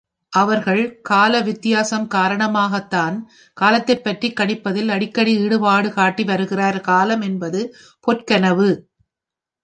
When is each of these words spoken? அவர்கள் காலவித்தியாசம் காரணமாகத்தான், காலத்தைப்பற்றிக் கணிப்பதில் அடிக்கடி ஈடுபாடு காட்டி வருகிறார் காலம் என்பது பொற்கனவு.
அவர்கள் 0.33 0.79
காலவித்தியாசம் 1.09 2.07
காரணமாகத்தான், 2.07 3.17
காலத்தைப்பற்றிக் 3.57 4.35
கணிப்பதில் 4.39 4.87
அடிக்கடி 4.87 5.37
ஈடுபாடு 5.37 5.93
காட்டி 5.93 6.23
வருகிறார் 6.23 6.81
காலம் 6.81 7.21
என்பது 7.21 7.61
பொற்கனவு. 8.07 8.71